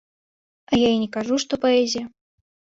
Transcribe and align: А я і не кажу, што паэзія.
А 0.71 0.79
я 0.85 0.89
і 0.95 1.03
не 1.03 1.09
кажу, 1.19 1.35
што 1.45 1.53
паэзія. 1.69 2.05